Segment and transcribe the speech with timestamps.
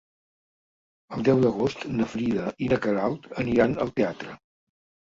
[1.17, 4.37] El deu d'agost na Frida i na Queralt aniran al teatre.